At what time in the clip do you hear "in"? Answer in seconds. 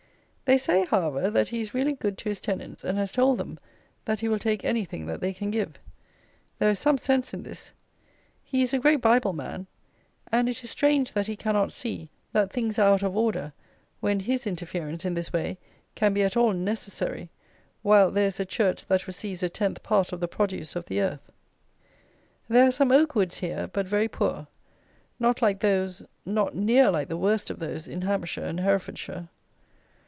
7.33-7.43, 15.05-15.13, 27.87-28.01